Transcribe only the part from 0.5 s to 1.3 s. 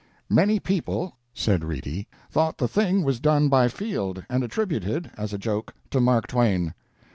people,"